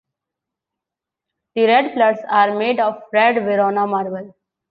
The 1.53 1.65
red 1.67 1.93
pillars 1.93 2.17
are 2.27 2.57
made 2.57 2.79
of 2.79 3.03
red 3.13 3.35
Verona 3.35 3.85
marble. 3.85 4.33